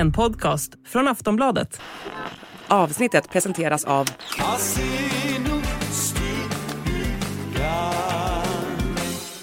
[0.00, 1.80] En podcast från Aftonbladet.
[2.68, 4.08] Avsnittet presenteras av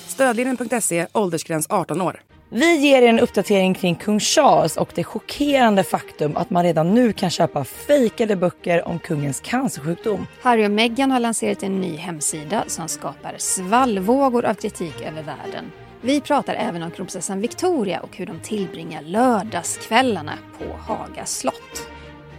[0.08, 2.22] Stödlinjen.se, åldersgräns 18 år.
[2.50, 6.94] Vi ger er en uppdatering kring kung Charles och det chockerande faktum att man redan
[6.94, 10.28] nu kan köpa fejkade böcker om kungens cancersjukdom.
[10.42, 15.72] Harry och Meghan har lanserat en ny hemsida som skapar svallvågor av kritik över världen.
[16.02, 21.88] Vi pratar även om kronprinsessan Victoria och hur de tillbringar lördagskvällarna på Haga slott.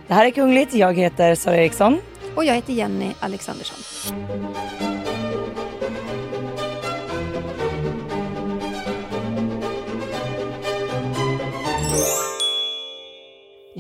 [0.07, 0.75] Det här är Kungligt.
[0.75, 1.99] Jag heter Sara Eriksson.
[2.35, 3.79] Och jag heter Jenny Alexandersson.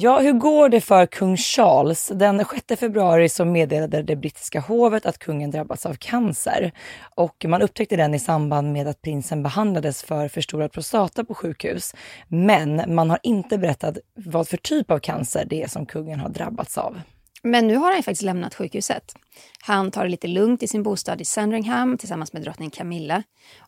[0.00, 2.12] Ja, hur går det för kung Charles?
[2.14, 6.72] Den 6 februari så meddelade det brittiska hovet att kungen drabbats av cancer.
[7.14, 11.94] Och man upptäckte den i samband med att prinsen behandlades för förstorad prostata på sjukhus.
[12.28, 16.28] Men man har inte berättat vad för typ av cancer det är som kungen har
[16.28, 17.00] drabbats av.
[17.42, 19.14] Men nu har han faktiskt lämnat sjukhuset.
[19.62, 23.22] Han tar det lite lugnt i sin bostad i Sandringham tillsammans med drottning Camilla.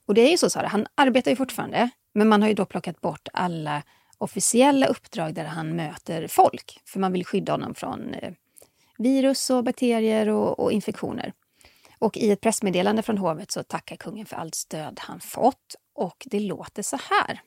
[0.06, 1.90] Och det är ju så, Sara, han arbetar ju fortfarande.
[2.14, 3.82] Men man har ju då plockat bort alla
[4.20, 6.80] officiella uppdrag där han möter folk.
[6.84, 8.32] För man vill skydda honom från eh,
[8.98, 11.32] virus och bakterier och, och, infektioner.
[11.98, 15.74] Och i ett pressmeddelande från hovet så tackar kungen för allt stöd han fått.
[15.94, 17.40] Och det låter så här.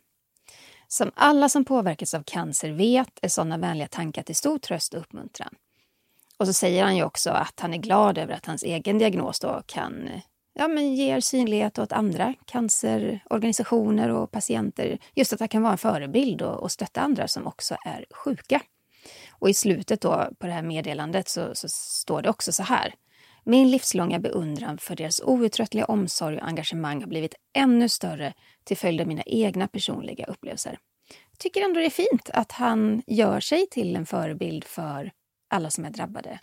[0.87, 4.99] Som alla som påverkas av cancer vet är sådana vänliga tankar till stor tröst och
[4.99, 5.55] uppmuntran.
[6.37, 9.39] Och så säger han ju också att han är glad över att hans egen diagnos
[9.39, 10.21] då kan eh,
[10.53, 14.97] ja, men ger synlighet åt andra cancerorganisationer och patienter.
[15.15, 18.61] Just att han kan vara en förebild och, och stötta andra som också är sjuka.
[19.31, 22.93] Och i slutet då på det här meddelandet så, så står det också så här.
[23.45, 29.01] Min livslånga beundran för deras outtröttliga omsorg och engagemang har blivit ännu större till följd
[29.01, 30.77] av mina egna personliga upplevelser.
[31.31, 35.11] Jag tycker ändå det är fint att han gör sig till en förebild för
[35.49, 36.39] alla som är drabbade.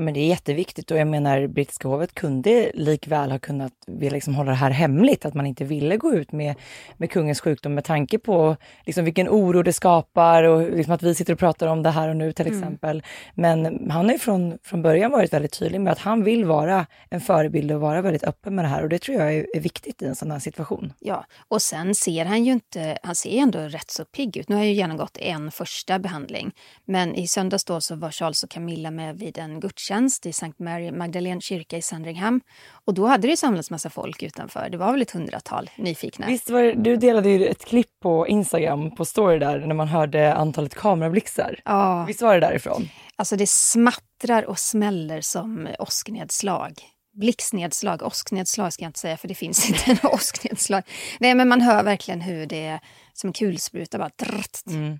[0.00, 4.50] Men det är jätteviktigt och jag menar brittiska hovet kunde likväl ha kunnat liksom hålla
[4.50, 6.54] det här hemligt, att man inte ville gå ut med,
[6.96, 8.56] med kungens sjukdom med tanke på
[8.86, 12.08] liksom vilken oro det skapar och liksom att vi sitter och pratar om det här
[12.08, 12.58] och nu till mm.
[12.58, 13.02] exempel.
[13.34, 16.86] Men han har ju från, från början varit väldigt tydlig med att han vill vara
[17.10, 19.60] en förebild och vara väldigt öppen med det här och det tror jag är, är
[19.60, 20.92] viktigt i en sån här situation.
[20.98, 24.48] Ja, och sen ser han ju inte, han ser ändå rätt så pigg ut.
[24.48, 26.52] Nu har han ju genomgått en första behandling,
[26.84, 30.32] men i söndags då så var Charles och Camilla med vid en gudstjänst gudstjänst i
[30.32, 32.40] Sankt Mary Magdalene kyrka i Sandringham.
[32.86, 34.68] Och då hade det samlats massa folk utanför.
[34.70, 36.26] Det var väl ett hundratal nyfikna.
[36.26, 39.88] Visst var det, du delade ju ett klipp på Instagram på story där när man
[39.88, 41.60] hörde antalet kamerablixtar.
[41.64, 42.04] Ja.
[42.04, 42.88] Visst var det därifrån?
[43.16, 46.72] Alltså det smattrar och smäller som åsknedslag
[47.14, 50.82] blixtnedslag, åsknedslag ska jag inte säga för det finns inte några åsknedslag.
[51.20, 52.80] Nej men man hör verkligen hur det är
[53.12, 54.10] som en kulspruta bara.
[54.16, 54.66] Drrt.
[54.66, 54.98] Mm.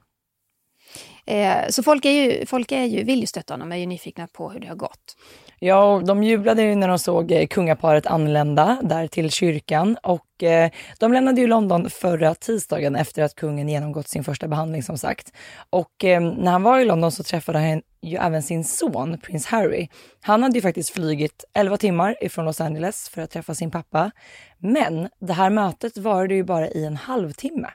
[1.26, 4.26] Eh, så folk, är ju, folk är ju, vill ju stötta honom, är ju nyfikna
[4.26, 5.16] på hur det har gått.
[5.58, 10.70] Ja, de jublade ju när de såg eh, kungaparet anlända där till kyrkan och eh,
[10.98, 15.32] de lämnade ju London förra tisdagen efter att kungen genomgått sin första behandling som sagt.
[15.70, 19.46] Och eh, när han var i London så träffade han ju även sin son, prins
[19.46, 19.88] Harry.
[20.20, 24.10] Han hade ju faktiskt flygit 11 timmar ifrån Los Angeles för att träffa sin pappa.
[24.58, 27.68] Men det här mötet varade ju bara i en halvtimme.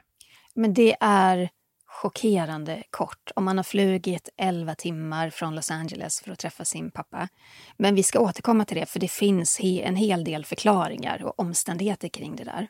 [0.54, 1.48] Men det är
[1.90, 6.90] chockerande kort om man har flugit 11 timmar från Los Angeles för att träffa sin
[6.90, 7.28] pappa.
[7.76, 12.08] Men vi ska återkomma till det, för det finns en hel del förklaringar och omständigheter
[12.08, 12.68] kring det där.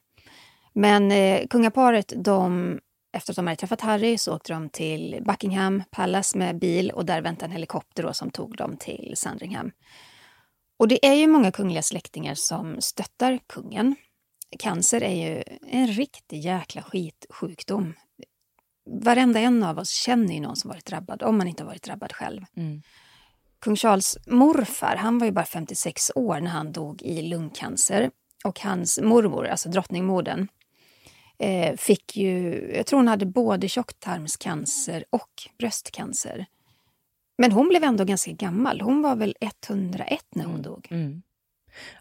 [0.73, 2.79] Men eh, kungaparet, de,
[3.13, 7.07] efter att de hade träffat Harry så åkte de till Buckingham Palace med bil och
[7.07, 9.71] där väntade en helikopter då, som tog dem till Sandringham.
[10.79, 13.97] Och det är ju många kungliga släktingar som stöttar kungen.
[14.59, 17.95] Cancer är ju en riktig jäkla skitsjukdom
[18.87, 21.83] varenda en av oss känner ju någon som varit drabbad, om man inte har varit
[21.83, 22.43] drabbad själv.
[22.57, 22.83] Mm.
[23.61, 28.11] Kung Charles morfar, han var ju bara 56 år när han dog i lungcancer.
[28.45, 30.49] Och hans mormor, alltså drottningmodern,
[31.39, 36.47] eh, fick ju, jag tror hon hade både tjocktarmscancer och bröstcancer.
[37.39, 38.81] Men hon blev ändå ganska gammal.
[38.81, 40.63] Hon var väl 101 när hon mm.
[40.63, 40.89] dog.
[40.91, 41.23] Mm.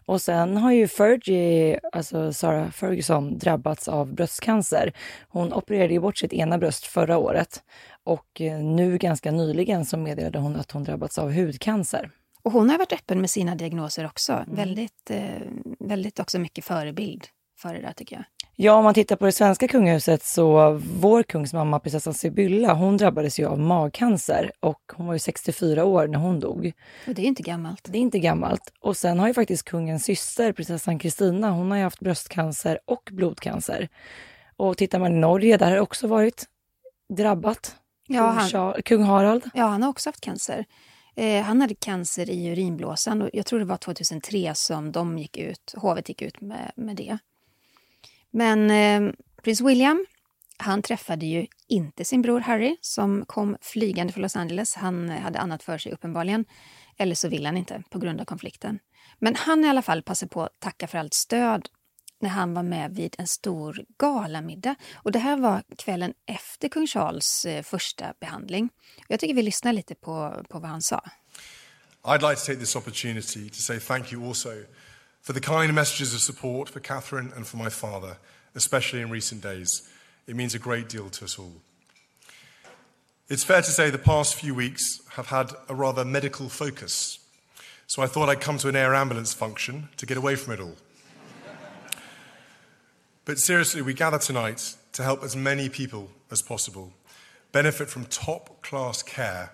[0.06, 4.92] Och sen har ju Fergie, alltså Sarah Ferguson, drabbats av bröstcancer.
[5.28, 7.62] Hon opererade ju bort sitt ena bröst förra året
[8.04, 12.10] och eh, nu ganska nyligen så meddelade hon att hon drabbats av hudcancer.
[12.42, 14.32] Och hon har varit öppen med sina diagnoser också.
[14.32, 14.54] Mm.
[14.54, 15.24] Väldigt, eh,
[15.78, 17.26] väldigt också mycket förebild
[17.58, 18.24] för det där tycker jag.
[18.62, 22.96] Ja, om man tittar på det svenska kungahuset så vår kungs mamma, prinsessan Sibylla, hon
[22.96, 26.72] drabbades ju av magcancer och hon var ju 64 år när hon dog.
[27.06, 27.80] Och det är inte gammalt.
[27.84, 28.72] Det är inte gammalt.
[28.80, 33.08] Och sen har ju faktiskt kungens syster, prinsessan Kristina, hon har ju haft bröstcancer och
[33.12, 33.88] blodcancer.
[34.56, 36.44] Och tittar man i Norge, där har det också varit
[37.16, 37.76] drabbat.
[38.08, 39.50] Ja, han, Charles, kung Harald.
[39.54, 40.64] Ja, han har också haft cancer.
[41.16, 45.36] Eh, han hade cancer i urinblåsan och jag tror det var 2003 som de gick
[45.36, 47.18] ut, hovet gick ut med, med det.
[48.30, 49.12] Men eh,
[49.42, 50.06] prins William,
[50.56, 54.74] han träffade ju inte sin bror Harry som kom flygande från Los Angeles.
[54.74, 56.44] Han hade annat för sig uppenbarligen.
[56.98, 58.78] Eller så vill han inte på grund av konflikten.
[59.18, 61.68] Men han i alla fall passade på att tacka för allt stöd
[62.20, 64.74] när han var med vid en stor galamiddag.
[64.94, 68.70] Och det här var kvällen efter kung Charles eh, första behandling.
[69.08, 71.04] Jag tycker vi lyssnar lite på, på vad han sa.
[72.02, 74.48] I'd like to take this opportunity to say thank you also
[75.22, 78.16] for the kind messages of support for Catherine and for my father,
[78.54, 79.88] especially in recent days.
[80.26, 81.52] It means a great deal to us all.
[83.28, 87.18] It's fair to say the past few weeks have had a rather medical focus.
[87.86, 90.60] So I thought I'd come to an air ambulance function to get away from it
[90.60, 90.76] all.
[93.24, 96.92] But seriously, we gather tonight to help as many people as possible
[97.52, 99.50] benefit from top class care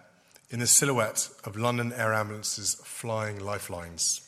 [0.51, 4.26] in the silhouette of London Air Ambulance's flying lifelines.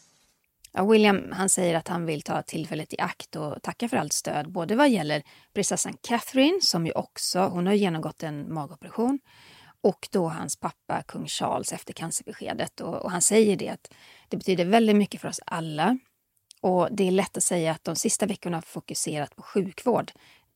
[0.79, 4.13] Ja, William han säger att han vill ta tillfället i akt och tacka för allt
[4.13, 5.23] stöd, både vad gäller
[5.55, 9.19] prinsessan Catherine, som ju också hon har genomgått en magoperation,
[9.81, 12.81] och då hans pappa kung Charles efter cancerbeskedet.
[12.81, 13.91] Och, och han säger det att
[14.29, 15.99] det betyder väldigt mycket för oss alla.
[16.61, 20.13] Och det är lätt att säga att de sista veckorna har fokuserat på sjukvård.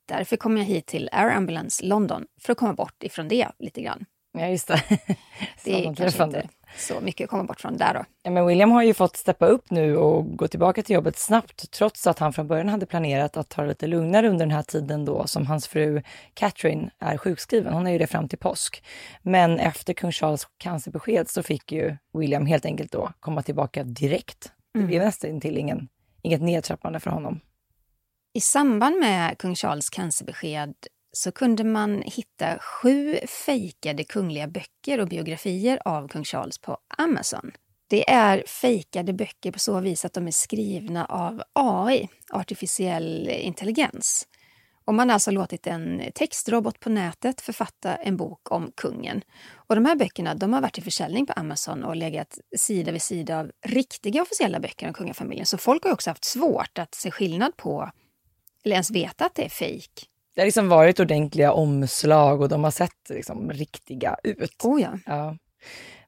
[0.06, 3.82] Därför kom jag hit till Air Ambulance London för att komma bort ifrån det lite
[3.82, 4.04] grann.
[4.32, 4.82] Ja, just det.
[5.64, 8.04] det är kanske inte så mycket att komma bort från där då.
[8.22, 11.70] Ja, men William har ju fått steppa upp nu och gå tillbaka till jobbet snabbt,
[11.70, 14.62] trots att han från början hade planerat att ta det lite lugnare under den här
[14.62, 16.02] tiden då som hans fru
[16.34, 17.72] Catherine är sjukskriven.
[17.72, 18.84] Hon är ju det fram till påsk.
[19.22, 24.52] Men efter kung Charles cancerbesked så fick ju William helt enkelt då komma tillbaka direkt.
[24.75, 25.06] Det blev mm.
[25.06, 25.88] nästan till ingen,
[26.22, 27.40] inget nedtrappande för honom.
[28.34, 30.75] I samband med kung Charles cancerbesked
[31.12, 37.53] så kunde man hitta sju fejkade kungliga böcker och biografier av kung Charles på Amazon.
[37.88, 44.26] Det är fejkade böcker på så vis att de är skrivna av AI, artificiell intelligens.
[44.85, 49.23] Och man har alltså låtit en textrobot på nätet författa en bok om kungen.
[49.55, 53.03] Och de här böckerna de har varit i försäljning på Amazon och legat sida vid
[53.03, 55.47] sida av riktiga officiella böcker om kungafamiljen.
[55.47, 57.91] Så folk har också haft svårt att se skillnad på,
[58.64, 62.64] eller ens veta att det är fejk det har liksom varit ordentliga omslag och de
[62.64, 64.64] har sett liksom riktiga ut.
[64.64, 64.99] Oh ja.
[65.06, 65.37] ja.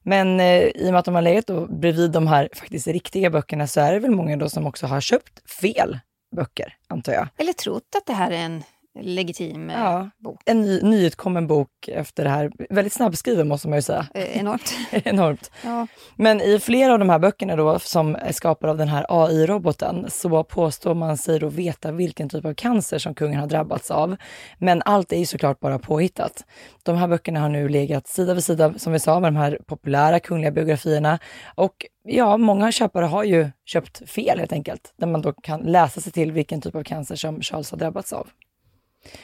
[0.03, 3.29] Men eh, i och med att de har legat då bredvid de här faktiskt riktiga
[3.29, 5.99] böckerna så är det väl många då som också har köpt fel
[6.35, 7.27] böcker, antar jag.
[7.37, 8.63] Eller trott att det här är en
[9.01, 10.41] legitim eh, ja, bok.
[10.45, 12.51] En ny, nyutkommen bok efter det här.
[12.69, 14.07] Väldigt snabbskriven måste man ju säga.
[14.13, 14.73] Eh, enormt.
[14.91, 15.51] enormt.
[15.63, 15.87] Ja.
[16.15, 20.05] Men i flera av de här böckerna då som är skapade av den här AI-roboten
[20.09, 24.15] så påstår man sig då veta vilken typ av cancer som kungen har drabbats av.
[24.57, 26.45] Men allt är ju såklart bara påhittat.
[26.83, 29.59] De här böckerna har nu legat sida vid sida, som vi sa, med de här
[29.65, 31.19] populära kungliga biografierna.
[31.55, 36.01] Och ja, många köpare har ju köpt fel helt enkelt, där man då kan läsa
[36.01, 38.27] sig till vilken typ av cancer som Charles har drabbats av.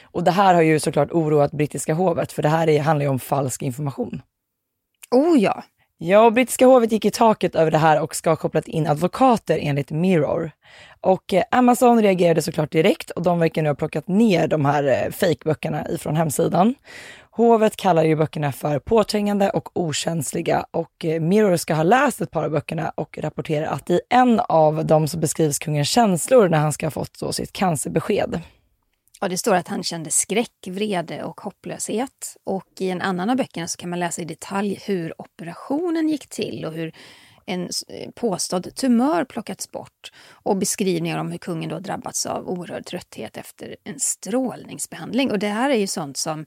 [0.02, 3.10] Och det här har ju såklart oroat brittiska hovet, för det här är, handlar ju
[3.10, 4.22] om falsk information.
[5.10, 5.62] Oh ja!
[6.04, 9.58] Ja, brittiska hovet gick i taket över det här och ska ha kopplat in advokater
[9.62, 10.50] enligt Mirror.
[11.00, 14.84] Och eh, Amazon reagerade såklart direkt och de verkar nu ha plockat ner de här
[14.84, 16.74] eh, fejkböckerna ifrån hemsidan.
[17.30, 22.30] Hovet kallar ju böckerna för påträngande och okänsliga och eh, Mirror ska ha läst ett
[22.30, 26.58] par av böckerna och rapporterar att i en av dem så beskrivs kungens känslor när
[26.58, 28.40] han ska ha fått så sitt cancerbesked.
[29.22, 32.36] Ja, det står att han kände skräck, vrede och hopplöshet.
[32.44, 36.28] Och i en annan av böckerna så kan man läsa i detalj hur operationen gick
[36.28, 36.94] till och hur
[37.46, 37.68] en
[38.14, 43.76] påstådd tumör plockats bort och beskrivningar om hur kungen då drabbats av oerhörd trötthet efter
[43.84, 45.30] en strålningsbehandling.
[45.30, 46.46] Och det här är ju sånt som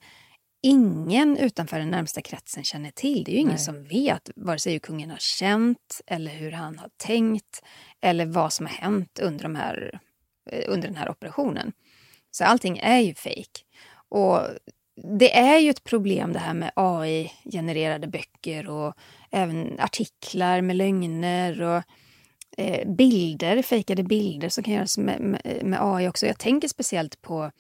[0.64, 3.24] ingen utanför den närmsta kretsen känner till.
[3.24, 3.60] Det är ju ingen Nej.
[3.60, 7.62] som vet vare sig hur kungen har känt eller hur han har tänkt
[8.02, 10.00] eller vad som har hänt under, de här,
[10.52, 11.74] eh, under den här operationen.
[12.36, 13.66] Så allting är ju fejk.
[14.10, 14.40] Och
[15.20, 18.94] det är ju ett problem det här med AI-genererade böcker och
[19.32, 21.84] även artiklar med lögner och
[22.58, 26.26] eh, bilder, fejkade bilder som kan göras med, med, med, AI också.
[26.26, 27.52] Jag tänker speciellt på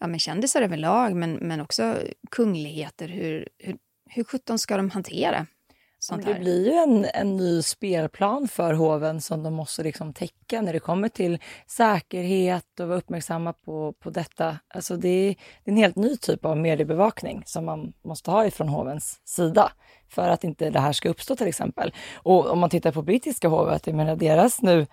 [0.00, 1.96] ja, men kändisar överlag, men, men också
[2.30, 3.08] kungligheter.
[3.08, 3.76] Hur, hur,
[4.10, 5.46] hur sjutton ska de hantera
[5.98, 6.34] sånt här.
[6.34, 10.72] Det blir ju en, en ny spelplan för hoven som de måste liksom täcka när
[10.72, 14.58] det kommer till säkerhet och vara uppmärksamma på, på detta.
[14.68, 18.46] Alltså det är, det är en helt ny typ av mediebevakning som man måste ha
[18.46, 19.72] ifrån hovens sida
[20.08, 21.92] för att inte det här ska uppstå till exempel.
[22.14, 24.86] Och om man tittar på brittiska hovet, jag menar deras nu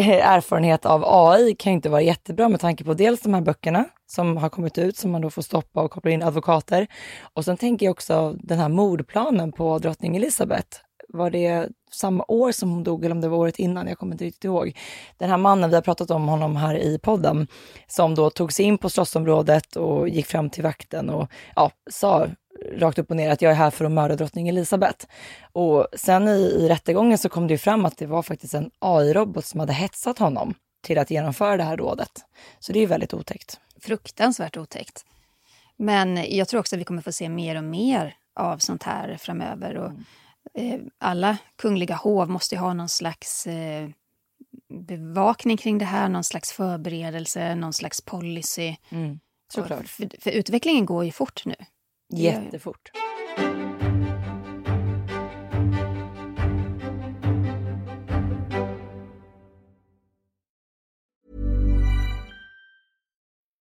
[0.00, 3.40] Eh, erfarenhet av AI kan ju inte vara jättebra med tanke på dels de här
[3.40, 6.86] böckerna som har kommit ut som man då får stoppa och koppla in advokater.
[7.34, 10.78] Och sen tänker jag också den här mordplanen på drottning Elizabeth.
[11.08, 13.86] Var det samma år som hon dog eller om det var året innan?
[13.86, 14.78] Jag kommer inte riktigt ihåg.
[15.18, 17.46] Den här mannen, vi har pratat om honom här i podden,
[17.86, 22.26] som då tog sig in på slottsområdet och gick fram till vakten och ja, sa
[22.76, 25.06] rakt upp och ner att jag är här för att mörda drottning Elizabeth.
[25.52, 28.70] Och sen i, i rättegången så kom det ju fram att det var faktiskt en
[28.78, 32.12] AI-robot som hade hetsat honom till att genomföra det här rådet.
[32.58, 33.60] Så det är väldigt otäckt.
[33.80, 35.04] Fruktansvärt otäckt.
[35.76, 39.16] Men jag tror också att vi kommer få se mer och mer av sånt här
[39.16, 39.76] framöver.
[39.76, 39.92] Och,
[40.54, 43.88] eh, alla kungliga hov måste ha någon slags eh,
[44.68, 48.76] bevakning kring det här, någon slags förberedelse, någon slags policy.
[48.90, 49.20] Mm,
[49.52, 49.88] såklart.
[49.88, 51.54] För, för utvecklingen går ju fort nu.
[52.08, 52.90] Jättefort.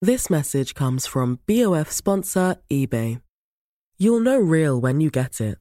[0.04, 3.20] This message comes from BOF sponsor eBay.
[4.00, 5.61] You'll know real when you get it.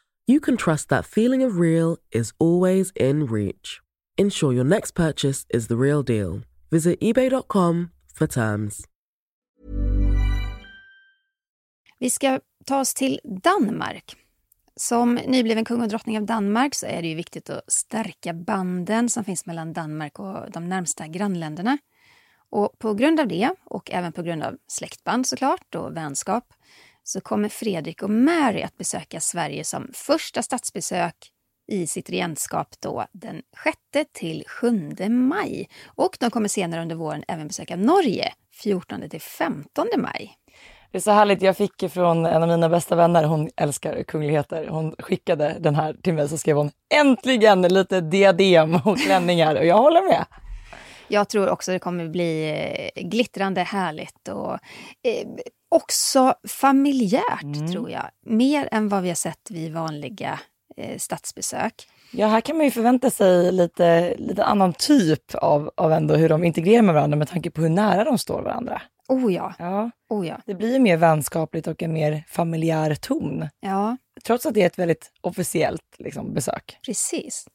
[0.27, 3.81] you can trust that feeling of real is always in reach.
[4.17, 6.41] Ensure your next purchase is the real deal.
[6.71, 8.87] Visit eBay.com for terms.
[11.99, 14.15] Vi ska ta oss till Danmark.
[14.75, 19.09] Som nybliven kung och drottning av Danmark så är det ju viktigt att stärka banden
[19.09, 21.77] som finns mellan Danmark och de närmsta grannländerna.
[22.49, 26.53] Och på grund av det, och även på grund av släktband såklart och vänskap,
[27.11, 31.15] så kommer Fredrik och Mary att besöka Sverige som första statsbesök
[31.71, 33.41] i sitt regentskap då den
[33.93, 35.69] 6 till 7 maj.
[35.85, 40.35] Och de kommer senare under våren även besöka Norge 14 till 15 maj.
[40.91, 44.67] Det är så härligt, jag fick från en av mina bästa vänner, hon älskar kungligheter,
[44.67, 49.65] hon skickade den här till mig så skrev hon äntligen lite diadem och klänningar och
[49.65, 50.25] jag håller med.
[51.07, 52.49] Jag tror också det kommer bli
[52.95, 54.53] eh, glittrande härligt och
[55.03, 55.27] eh,
[55.71, 57.71] också familjärt Mm.
[57.71, 58.03] tror jag.
[58.25, 60.39] Mer än vad vi har sett vid vanliga
[60.77, 61.87] eh, statsbesök.
[62.13, 66.29] Ja, här kan man ju förvänta sig lite, lite annan typ av, av ändå hur
[66.29, 68.81] de integrerar med varandra med tanke på hur nära de står varandra.
[69.07, 70.35] Oh ja, Ja, oh ja.
[70.45, 73.47] det blir ju mer vänskapligt och en mer familjär ton.
[73.59, 73.97] ja.
[74.23, 76.77] Trots att det är ett väldigt officiellt liksom, besök.
[76.85, 77.47] Precis.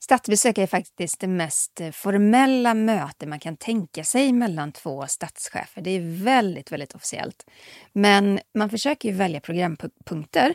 [0.00, 5.82] Statsbesök är faktiskt det mest formella möte man kan tänka sig mellan två statschefer.
[5.82, 7.46] Det är väldigt, väldigt officiellt.
[7.92, 10.54] Men man försöker ju välja programpunkter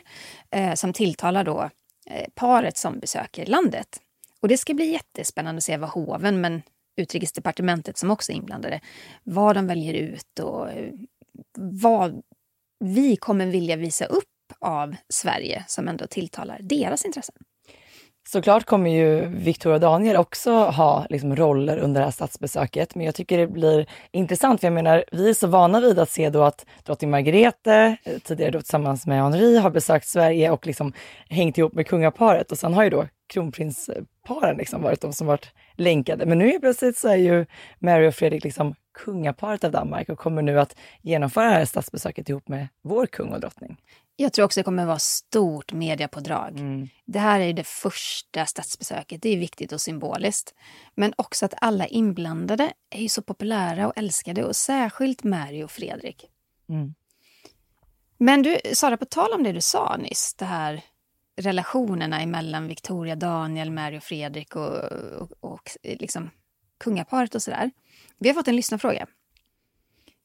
[0.50, 1.70] eh, som tilltalar då
[2.10, 4.00] eh, paret som besöker landet.
[4.40, 6.62] Och det ska bli jättespännande att se vad hoven, men
[6.96, 8.80] utrikesdepartementet som också är inblandade,
[9.22, 10.92] vad de väljer ut och eh,
[11.58, 12.22] vad
[12.80, 14.33] vi kommer vilja visa upp
[14.64, 17.34] av Sverige som ändå tilltalar deras intressen.
[18.28, 23.06] Såklart kommer ju Victoria och Daniel också ha liksom, roller under det här statsbesöket, men
[23.06, 26.30] jag tycker det blir intressant, för jag menar, vi är så vana vid att se
[26.30, 30.92] då att drottning Margrethe, eh, tidigare då tillsammans med Henri, har besökt Sverige och liksom
[31.28, 35.48] hängt ihop med kungaparet och sen har ju då kronprinsparen liksom varit de som varit
[35.76, 36.26] länkade.
[36.26, 37.46] Men nu är plötsligt så är ju
[37.78, 42.28] Mary och Fredrik liksom kungaparet av Danmark och kommer nu att genomföra det här statsbesöket
[42.28, 43.76] ihop med vår kung och drottning.
[44.16, 46.60] Jag tror också det kommer vara stort mediapådrag.
[47.04, 49.22] Det här är det första statsbesöket.
[49.22, 50.54] Det är viktigt och symboliskt.
[50.94, 55.70] Men också att alla inblandade är ju så populära och älskade och särskilt Mary och
[55.70, 56.26] Fredrik.
[56.68, 56.94] Mm.
[58.18, 60.84] Men du, Sara, på tal om det du sa nyss, det här
[61.36, 64.78] relationerna emellan Victoria, Daniel, Mary och Fredrik och,
[65.20, 66.30] och, och liksom
[66.78, 67.70] kungaparet och sådär.
[68.18, 69.06] Vi har fått en lyssnarfråga.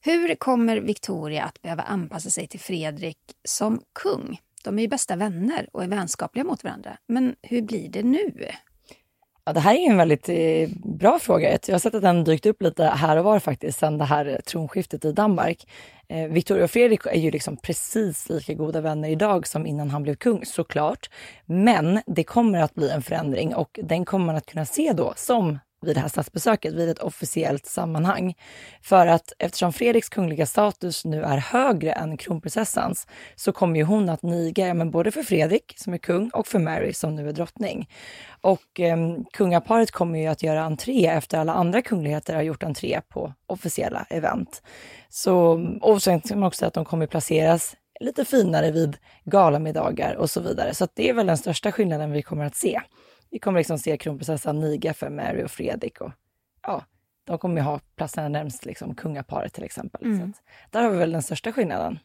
[0.02, 4.42] Hur kommer Victoria att behöva anpassa sig till Fredrik som kung?
[4.64, 6.98] De är ju bästa vänner och är vänskapliga mot varandra.
[7.08, 8.50] Men hur blir det nu?
[9.46, 11.60] Ja, det här är ju en väldigt eh, bra fråga.
[11.66, 14.42] Jag har sett att den dykt upp lite här och var faktiskt sen det här
[14.46, 15.68] tronskiftet i Danmark.
[16.08, 20.04] Eh, Victoria och Fredrik är ju liksom precis lika goda vänner idag som innan han
[20.04, 21.10] blev kung, såklart.
[21.46, 25.14] Men det kommer att bli en förändring och den kommer man att kunna se då
[25.16, 28.36] som vid det här statsbesöket, vid ett officiellt sammanhang.
[28.82, 34.10] För att eftersom Fredriks kungliga status nu är högre än kronprinsessans så kommer ju hon
[34.10, 37.34] att niga men både för Fredrik som är kung och för Mary som nu är
[37.34, 37.90] drottning.
[38.42, 38.98] Och eh,
[39.34, 44.06] kungaparet kommer ju att göra entré efter alla andra kungligheter har gjort entré på officiella
[44.10, 44.64] event.
[45.10, 50.16] Så, och sen kan man också säga att de kommer placeras lite finare vid galamiddagar
[50.16, 50.74] och så vidare.
[50.74, 52.82] Så det är väl den största skillnaden vi kommer att se.
[53.32, 56.12] Vi kommer liksom se kronprinsessan niga för Mary och Fredrik och
[56.62, 56.84] ja,
[57.24, 60.04] de kommer ju ha platserna närmst liksom kungaparet till exempel.
[60.04, 60.34] Mm.
[60.34, 62.00] Så där har vi väl den största skillnaden.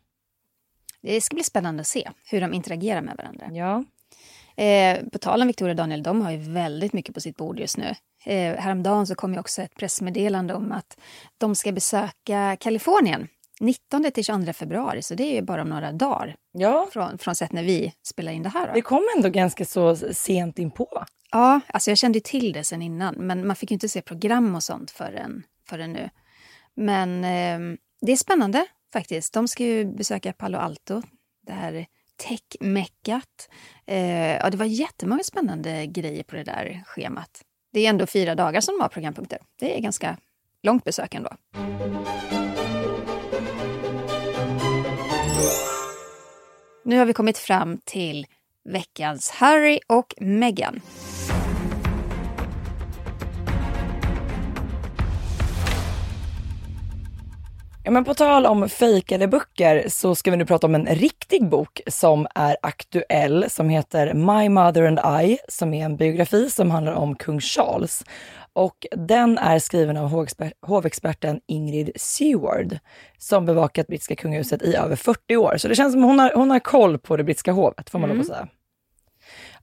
[1.00, 3.50] Det ska bli spännande att se hur de interagerar med varandra.
[3.52, 3.84] Ja.
[4.56, 7.60] Eh, på tal om Victoria och Daniel, de har ju väldigt mycket på sitt bord
[7.60, 7.94] just nu.
[8.24, 10.98] Eh, häromdagen så kom ju också ett pressmeddelande om att
[11.38, 13.28] de ska besöka Kalifornien
[13.60, 17.34] 19 till 22 februari, så det är ju bara om några dagar Ja, från, från
[17.34, 18.66] sett när vi spelar in det här.
[18.66, 18.72] Då.
[18.74, 21.04] det kom ändå ganska så sent inpå.
[21.30, 24.54] Ja, alltså jag kände till det sen innan, men man fick ju inte se program
[24.54, 26.10] och sånt förrän, förrän nu.
[26.74, 29.34] Men eh, det är spännande faktiskt.
[29.34, 31.02] De ska ju besöka Palo Alto,
[31.46, 33.48] det här tech-meckat.
[33.86, 37.42] Eh, ja, det var jättemånga spännande grejer på det där schemat.
[37.72, 39.38] Det är ändå fyra dagar som de har programpunkter.
[39.58, 40.16] Det är ganska
[40.62, 41.30] långt besök ändå.
[46.86, 48.26] Nu har vi kommit fram till
[48.64, 50.80] veckans Harry och Meghan.
[57.84, 61.48] Ja, men på tal om fejkade böcker så ska vi nu prata om en riktig
[61.48, 66.70] bok som är aktuell som heter My Mother and I som är en biografi som
[66.70, 68.04] handlar om kung Charles.
[68.54, 72.78] Och den är skriven av hovexper- hovexperten Ingrid Seward
[73.18, 75.56] som bevakat brittiska kungahuset i över 40 år.
[75.56, 78.08] Så det känns som hon har, hon har koll på det brittiska hovet, får man
[78.10, 78.48] lov att säga.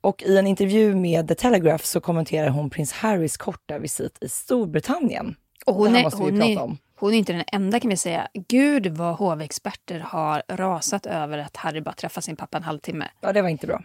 [0.02, 4.30] Och i en intervju med The Telegraph så kommenterar hon prins Harrys korta visit i
[4.30, 5.36] Storbritannien.
[5.66, 6.78] Och hon, är, hon, är, om.
[6.96, 8.28] hon är inte den enda kan vi säga.
[8.34, 13.08] Gud vad hovexperter har rasat över att Harry bara träffar sin pappa en halvtimme.
[13.22, 13.84] Ja, det var inte bra.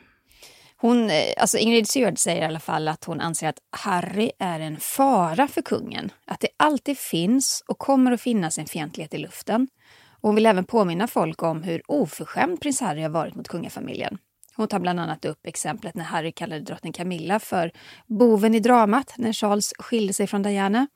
[0.86, 4.60] Hon, eh, alltså Ingrid Seward säger i alla fall att hon anser att Harry är
[4.60, 6.12] en fara för kungen.
[6.26, 9.68] Att det alltid finns och kommer att finnas en fientlighet i luften.
[10.10, 14.18] Och hon vill även påminna folk om hur oförskämd prins Harry har varit mot kungafamiljen.
[14.56, 17.72] Hon tar bland annat upp exemplet när Harry kallade drottning Camilla för
[18.06, 20.86] boven i dramat när Charles skilde sig från Diana.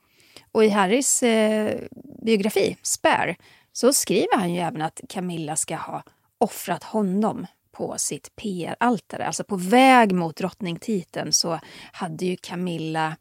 [0.53, 1.81] Och i Harrys eh,
[2.23, 3.37] biografi, Spare,
[3.73, 6.03] så skriver han ju även att Camilla ska ha
[6.39, 7.47] offrat honom
[7.81, 9.27] på sitt PR-altare.
[9.27, 11.61] Alltså på väg mot drottningtiteln så
[11.93, 13.17] hade ju Camilla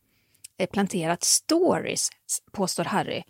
[0.57, 2.09] eh, planterat stories,
[2.51, 3.23] påstår Harry,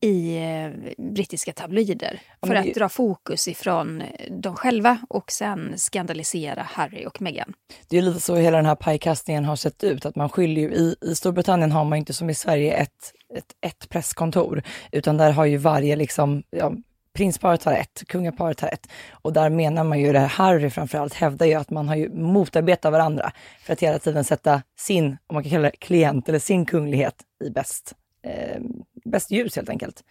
[0.00, 2.20] i eh, brittiska tabloider.
[2.40, 7.22] men För det- att dra fokus ifrån eh, dem själva och sen skandalisera Harry och
[7.22, 7.54] Meghan.
[7.88, 10.68] Det är lite så hela den här pajkastningen har sett ut, att man skyller ju,
[10.74, 15.32] i, i Storbritannien har man inte som i Sverige ett, ett, ett presskontor, utan där
[15.32, 16.72] har ju varje liksom, ja,
[17.14, 18.88] prinsparet har ett, kungaparet har ett.
[19.10, 22.10] Och där menar man ju, det här Harry framförallt hävdar ju att man har ju
[22.14, 26.38] motarbetat varandra för att hela tiden sätta sin, om man kan kalla det klient eller
[26.38, 28.60] sin kunglighet i bäst, eh,
[29.04, 30.04] bäst ljus helt enkelt.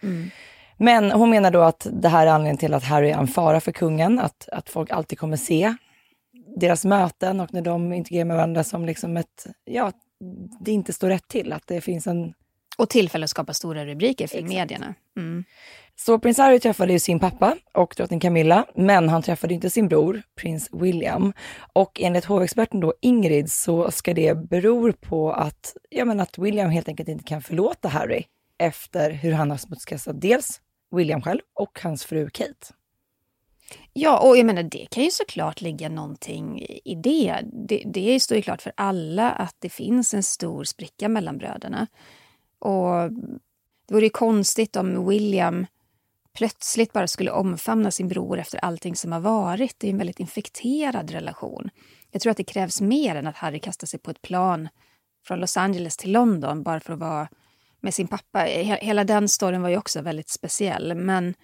[0.76, 3.60] Men hon menar då att det här är anledningen till att Harry är en fara
[3.60, 5.74] för kungen, att, att folk alltid kommer se
[6.56, 9.92] deras möten och när de interagerar med varandra som liksom ett, ja,
[10.60, 12.34] det inte står rätt till, att det finns en...
[12.76, 14.54] Och tillfälle att skapa stora rubriker för Exakt.
[14.54, 14.94] medierna.
[15.16, 15.44] Mm.
[15.96, 19.88] Så prins Harry träffade ju sin pappa och drottning Camilla, men han träffade inte sin
[19.88, 21.32] bror, prins William.
[21.72, 26.70] Och enligt hovexperten då Ingrid så ska det bero på att, ja men att William
[26.70, 28.24] helt enkelt inte kan förlåta Harry
[28.58, 30.60] efter hur han har smutskastat dels
[30.96, 32.74] William själv och hans fru Kate.
[33.92, 37.38] Ja, och jag menar det kan ju såklart ligga någonting i det.
[37.68, 37.82] det.
[37.86, 41.86] Det står ju klart för alla att det finns en stor spricka mellan bröderna.
[42.64, 43.12] Och
[43.88, 45.66] det vore ju konstigt om William
[46.36, 49.74] plötsligt bara skulle omfamna sin bror efter allting som har varit.
[49.78, 51.70] Det är en väldigt infekterad relation.
[52.10, 54.68] Jag tror att det krävs mer än att Harry kastar sig på ett plan
[55.26, 57.28] från Los Angeles till London bara för att vara
[57.80, 58.40] med sin pappa.
[58.80, 60.94] Hela den storyn var ju också väldigt speciell.
[60.94, 61.34] Men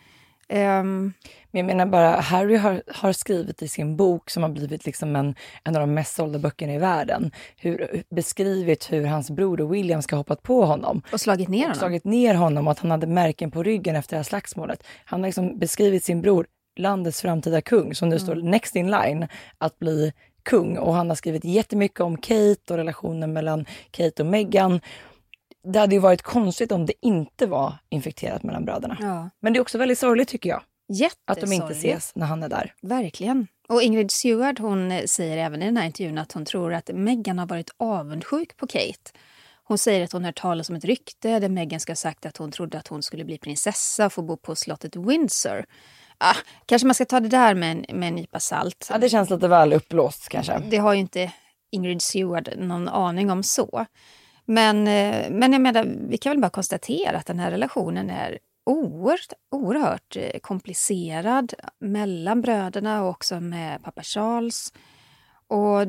[0.51, 1.13] ehm,
[1.51, 5.17] Men jag menar bara, Harry har, har skrivit i sin bok som har blivit liksom
[5.17, 5.35] en,
[5.65, 10.17] en av de mest sålda böckerna i världen, hur, beskrivit hur hans bror William ska
[10.17, 11.03] ha hoppat på honom.
[11.13, 11.79] och slagit ner och honom.
[11.79, 14.85] slagit ner honom och att han hade märken på ryggen efter det här slagsmålet.
[15.05, 16.47] Han har liksom beskrivit sin bror,
[16.79, 20.79] landets framtida kung, som nu står next in line att bli kung.
[20.79, 24.81] Och han har skrivit jättemycket om Kate och relationen mellan Kate och Meghan.
[25.63, 28.97] Det hade ju varit konstigt om det inte var infekterat mellan bröderna.
[29.01, 29.31] Ja.
[29.41, 30.63] Men det är också väldigt sorgligt tycker jag,
[31.25, 32.75] att de inte ses när han är där.
[32.83, 33.47] Verkligen.
[33.69, 36.91] Och Ingrid Seward hon eh, säger även i den här intervjun att hon tror att
[36.95, 39.11] Meghan har varit avundsjuk på Kate.
[39.65, 42.37] Hon säger att hon hört talas om ett rykte där Meghan ska ha sagt att
[42.37, 45.65] hon trodde att hon skulle bli prinsessa och få bo på slottet Windsor.
[46.19, 48.87] Ah, kanske man ska ta det där med en, med en nypa salt.
[48.91, 50.63] Ja, det känns lite väl uppblåst kanske.
[50.71, 51.33] Det har ju inte
[51.71, 53.87] Ingrid Seward någon aning om så.
[54.51, 58.39] Men, eh, men jag menar, vi kan väl bara konstatera att den här relationen är
[58.67, 64.73] oerhört, oerhört eh, komplicerad mellan bröderna och också med pappa Charles.
[65.47, 65.87] Och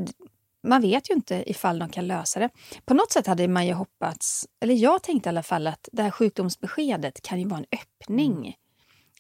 [0.68, 2.50] man vet ju inte ifall de kan lösa det.
[2.86, 6.04] På något sätt hade man ju hoppats, eller jag tänkte i alla fall att det
[6.04, 8.38] här sjukdomsbeskedet kan ju vara en öppning.
[8.38, 8.54] Mm.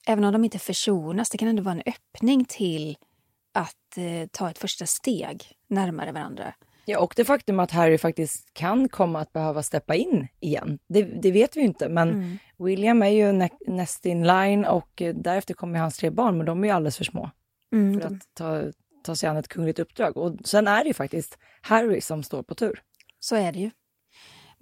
[0.07, 2.97] Även om de inte försonas, det kan ändå vara en öppning till
[3.53, 6.53] att eh, ta ett första steg närmare varandra.
[6.85, 11.03] Ja, och det faktum att Harry faktiskt kan komma att behöva steppa in igen, det,
[11.03, 11.89] det vet vi inte.
[11.89, 12.37] Men mm.
[12.57, 16.45] William är ju nä näst in line och eh, därefter kommer hans tre barn, men
[16.45, 17.29] de är ju alldeles för små
[17.71, 18.01] mm.
[18.01, 18.63] för att ta,
[19.03, 20.17] ta sig an ett kungligt uppdrag.
[20.17, 22.81] Och sen är det ju faktiskt Harry som står på tur.
[23.19, 23.71] Så är det ju.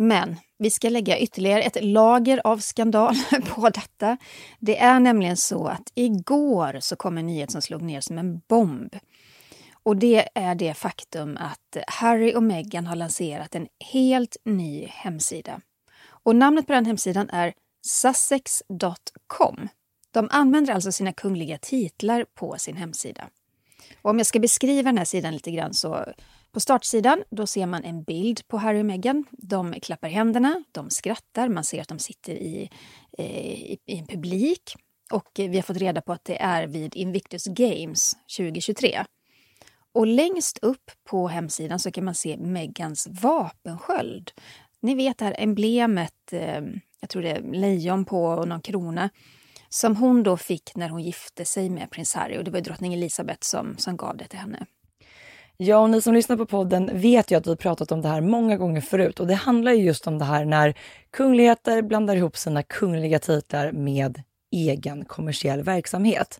[0.01, 3.15] Men vi ska lägga ytterligare ett lager av skandal
[3.55, 4.17] på detta.
[4.59, 8.41] Det är nämligen så att igår så kom en nyhet som slog ner som en
[8.47, 8.95] bomb.
[9.89, 15.61] Och det är det faktum att Harry och Meghan har lanserat en helt ny hemsida.
[16.01, 17.53] Och namnet på den hemsidan är
[17.87, 19.67] sussex.com.
[20.11, 23.29] De använder alltså sina kungliga titlar på sin hemsida.
[24.01, 26.05] Och om jag ska beskriva den här sidan lite grann så
[26.51, 29.25] på startsidan då ser man en bild på Harry och Meghan.
[29.31, 32.69] De klappar händerna, de skrattar, man ser att de sitter i,
[33.17, 34.75] eh, i, i en publik.
[35.11, 39.05] Och vi har fått reda på att det är vid Invictus Games 2023.
[39.93, 44.31] Och längst upp på hemsidan så kan man se Megans vapensköld.
[44.81, 46.61] Ni vet det här emblemet, eh,
[47.01, 49.09] jag tror det är lejon på och någon krona,
[49.69, 52.37] som hon då fick när hon gifte sig med prins Harry.
[52.37, 54.65] Och det var drottning Elizabeth som, som gav det till henne.
[55.57, 58.21] Ja, och ni som lyssnar på podden vet ju att vi pratat om det här
[58.21, 60.73] många gånger förut och det handlar ju just om det här när
[61.09, 66.39] kungligheter blandar ihop sina kungliga titlar med egen kommersiell verksamhet.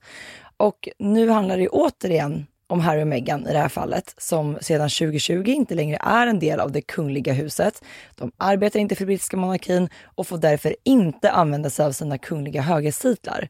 [0.57, 4.89] Och nu handlar det återigen om Harry och Meghan i det här fallet, som sedan
[4.89, 7.83] 2020 inte längre är en del av det kungliga huset.
[8.15, 12.61] De arbetar inte för brittiska monarkin och får därför inte använda sig av sina kungliga
[12.61, 13.49] höghetstitlar.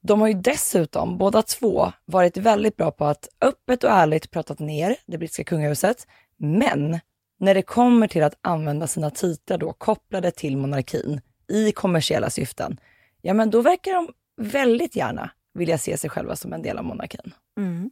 [0.00, 4.58] De har ju dessutom båda två varit väldigt bra på att öppet och ärligt pratat
[4.58, 6.06] ner det brittiska kungahuset.
[6.36, 7.00] Men
[7.38, 12.80] när det kommer till att använda sina titlar då kopplade till monarkin i kommersiella syften,
[13.22, 16.84] ja men då verkar de väldigt gärna vilja se sig själva som en del av
[16.84, 17.34] monarkin.
[17.58, 17.90] Mm.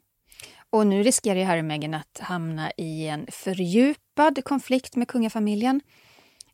[0.75, 5.81] Och nu riskerar ju Harry och Meghan att hamna i en fördjupad konflikt med kungafamiljen.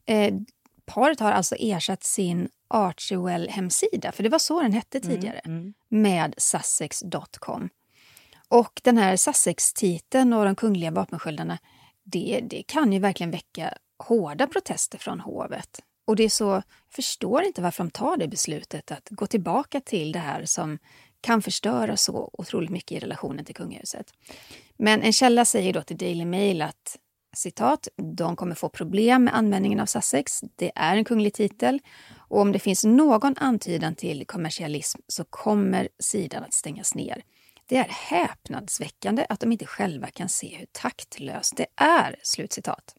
[0.07, 0.35] Eh,
[0.85, 5.59] paret har alltså ersatt sin Archewell-hemsida, för det var så den hette mm, tidigare, mm,
[5.59, 5.75] mm.
[5.89, 7.69] med sussex.com.
[8.49, 11.59] Och den här Sussex-titeln och de kungliga vapensköldarna,
[12.05, 15.81] det, det kan ju verkligen väcka hårda protester från hovet.
[16.07, 16.63] Och det är så, jag
[16.95, 20.79] förstår inte varför de tar det beslutet att gå tillbaka till det här som
[21.21, 24.07] kan förstöra så otroligt mycket i relationen till kungahuset.
[24.77, 26.99] Men en källa säger då till Daily Mail att
[27.37, 30.41] citat, de kommer få problem med användningen av Sussex.
[30.57, 31.81] Det är en kunglig titel
[32.29, 37.23] och om det finns någon antydan till kommersialism så kommer sidan att stängas ner.
[37.67, 42.17] Det är häpnadsväckande att de inte själva kan se hur taktlöst det är.
[42.23, 42.95] Slutcitat.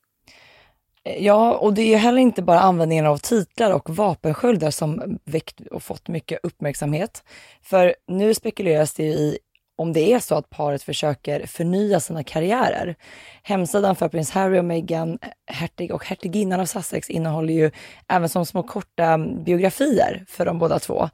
[1.04, 5.84] Ja, och det är heller inte bara användningen av titlar och vapensköldar som väckt och
[5.84, 7.24] fått mycket uppmärksamhet.
[7.62, 9.38] För nu spekuleras det i
[9.78, 12.96] om det är så att paret försöker förnya sina karriärer.
[13.44, 17.72] Hemsidan för prins Harry och Meghan, hertig och hertiginnan av Sussex innehåller ju
[18.08, 21.10] även som små korta biografier för de båda två.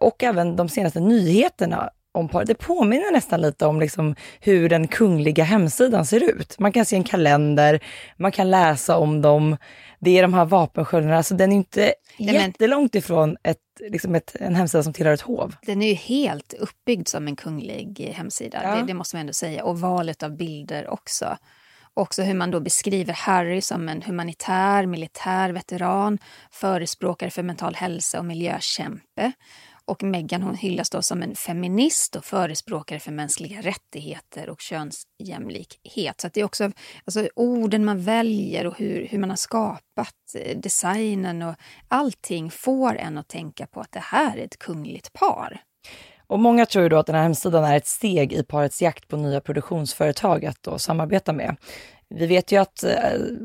[0.00, 2.48] Och även de senaste nyheterna om paret.
[2.48, 6.58] Det påminner nästan lite om liksom hur den kungliga hemsidan ser ut.
[6.58, 7.80] Man kan se en kalender,
[8.16, 9.56] man kan läsa om dem.
[9.98, 13.58] Det är de här vapensköldarna, alltså den är inte Nej, jättelångt ifrån ett,
[13.90, 15.56] liksom ett, en hemsida som tillhör ett hov.
[15.62, 18.74] Den är ju helt uppbyggd som en kunglig hemsida, ja.
[18.74, 19.64] det, det, måste man ändå säga.
[19.64, 21.36] Och valet av bilder också.
[21.94, 26.18] Också hur man då beskriver Harry som en humanitär, militär veteran,
[26.50, 29.32] förespråkare för mental hälsa och miljökämpe.
[29.90, 36.20] Och Meghan hon hyllas då som en feminist och förespråkare för mänskliga rättigheter och könsjämlikhet.
[36.20, 36.70] Så det är också
[37.04, 41.54] alltså, orden man väljer och hur, hur man har skapat eh, designen och
[41.88, 45.60] allting får en att tänka på att det här är ett kungligt par.
[46.26, 49.08] Och många tror ju då att den här hemsidan är ett steg i parets jakt
[49.08, 51.56] på nya produktionsföretag att då samarbeta med.
[52.14, 52.94] Vi vet ju att eh,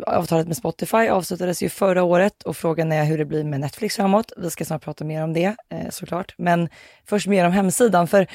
[0.07, 3.95] avtalet med Spotify avslutades ju förra året och frågan är hur det blir med Netflix
[3.95, 4.31] framåt.
[4.37, 6.35] Vi ska snart prata mer om det eh, såklart.
[6.37, 6.69] Men
[7.05, 8.27] först mer om hemsidan, för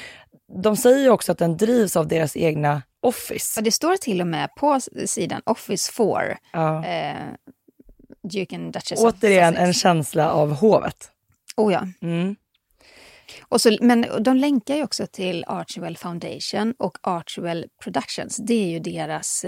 [0.63, 3.59] de säger ju också att den drivs av deras egna Office.
[3.59, 6.37] Och det står till och med på sidan Office 4.
[6.53, 6.85] Ja.
[6.85, 7.15] Eh,
[8.23, 11.11] Duke and Duchess Återigen en känsla av hovet.
[11.55, 11.87] Oh ja.
[12.01, 12.35] Mm.
[13.41, 18.37] Och så, men de länkar ju också till Archewell Foundation och Archewell Productions.
[18.37, 19.45] Det är ju deras...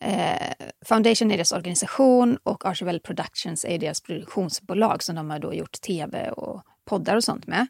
[0.00, 0.52] Eh,
[0.84, 5.80] Foundation är deras organisation och Archival Productions är deras produktionsbolag som de har då gjort
[5.80, 7.66] tv och poddar och sånt med.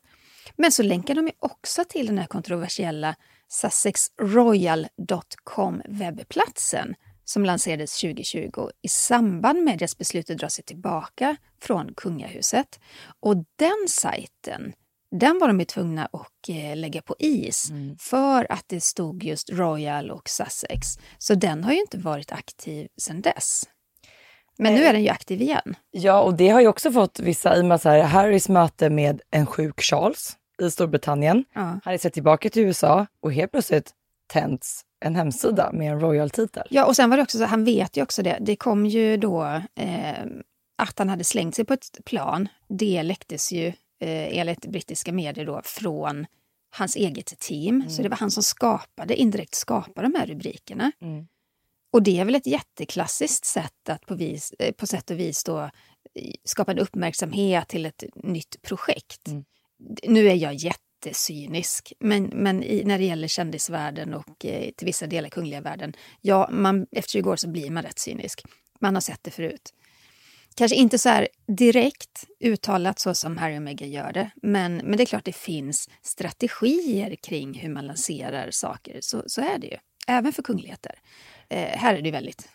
[0.57, 3.15] Men så länkar de ju också till den här kontroversiella
[3.49, 11.95] sussexroyal.com webbplatsen som lanserades 2020 i samband med deras beslut att dra sig tillbaka från
[11.95, 12.81] kungahuset.
[13.21, 14.73] Och den sajten,
[15.11, 20.11] den var de tvungna att eh, lägga på is för att det stod just Royal
[20.11, 20.87] och Sussex.
[21.19, 23.63] Så den har ju inte varit aktiv sedan dess.
[24.59, 25.77] Men nu är den ju aktiv igen.
[25.91, 28.91] Ja, och det har ju också fått vissa, i och med så här, Harrys möte
[28.91, 31.45] med en sjuk Charles i Storbritannien.
[31.55, 31.81] Ja.
[31.85, 33.93] Är sett tillbaka till USA och helt plötsligt
[34.27, 36.67] tänds en hemsida med en royal-titel.
[36.71, 39.17] Ja, och sen var det också så, han vet ju också det, det kom ju
[39.17, 40.25] då eh,
[40.79, 42.49] att han hade slängt sig på ett plan.
[42.69, 46.27] Det läcktes ju eh, enligt brittiska medier då från
[46.71, 47.91] hans eget team.
[47.91, 50.93] Så det var han som skapade, indirekt skapade de här rubrikerna.
[51.01, 51.27] Mm.
[51.93, 55.45] Och det är väl ett jätteklassiskt sätt att på, vis, eh, på sätt och vis
[55.45, 55.71] då
[56.45, 59.29] skapa en uppmärksamhet till ett nytt projekt.
[59.29, 59.45] Mm.
[60.03, 65.07] Nu är jag jättecynisk, men, men i, när det gäller kändisvärlden och eh, till vissa
[65.07, 68.43] delar kungliga världen, ja, man, efter 20 år så blir man rätt cynisk.
[68.81, 69.75] Man har sett det förut.
[70.59, 74.97] Kanske inte så här direkt uttalat så som Harry och Meghan gör det, men, men
[74.97, 78.99] det är klart det finns strategier kring hur man lanserar saker.
[79.01, 80.95] Så, så är det ju, även för kungligheter.
[81.49, 82.49] Eh, här är det väldigt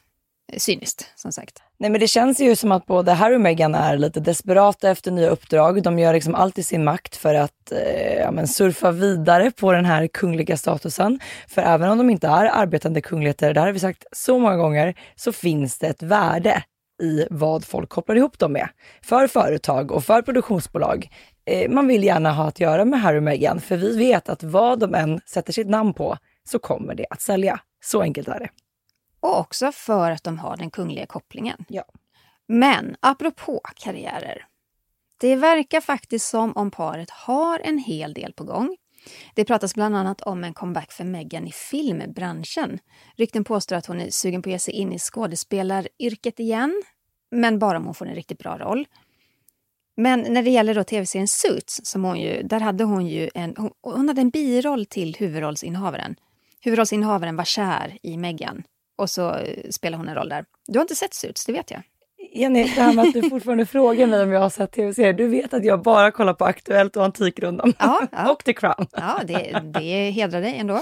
[0.54, 1.62] eh, cyniskt, som sagt.
[1.78, 5.12] Nej men det känns ju som att både Harry och Meghan är lite desperata efter
[5.12, 5.84] nya uppdrag.
[5.84, 9.72] De gör liksom allt i sin makt för att eh, ja, men surfa vidare på
[9.72, 11.20] den här kungliga statusen.
[11.48, 14.58] För även om de inte är arbetande kungligheter, det här har vi sagt så många
[14.58, 16.64] gånger, så finns det ett värde
[17.02, 18.70] i vad folk kopplar ihop dem med.
[19.02, 21.10] För företag och för produktionsbolag.
[21.46, 24.44] Eh, man vill gärna ha att göra med Harry och Meghan, för vi vet att
[24.44, 27.60] vad de än sätter sitt namn på så kommer det att sälja.
[27.84, 28.50] Så enkelt är det.
[29.20, 31.66] Och också för att de har den kungliga kopplingen.
[31.68, 31.84] Ja.
[32.48, 34.46] Men apropå karriärer.
[35.18, 38.78] Det verkar faktiskt som om paret har en hel del på gång.
[39.36, 42.80] Det pratas bland annat om en comeback för Meghan i filmbranschen.
[43.16, 46.84] Rykten påstår att hon är sugen på att ge sig in i skådespelaryrket igen,
[47.32, 48.86] men bara om hon får en riktigt bra roll.
[49.98, 53.54] Men när det gäller då tv-serien Suits, som hon ju, där hade hon ju en,
[53.58, 56.16] hon, hon hade en biroll till huvudrollsinnehavaren.
[56.62, 58.64] Huvudrollsinnehavaren var kär i Meghan
[58.98, 60.46] och så eh, spelar hon en roll där.
[60.68, 61.82] Du har inte sett Suits, det vet jag.
[62.36, 65.14] Jenny, det här med att du fortfarande frågar mig om jag har sett tv-serier.
[65.14, 67.74] Du vet att jag bara kollar på Aktuellt och Antikrundan.
[67.80, 68.32] Ja, ja.
[68.32, 68.88] och The Crown.
[68.92, 70.82] Ja, det, det hedrar dig ändå.